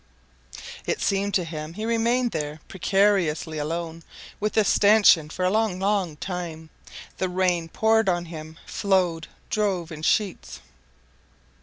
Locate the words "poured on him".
7.69-8.57